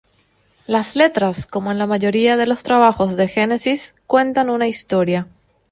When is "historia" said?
4.67-5.27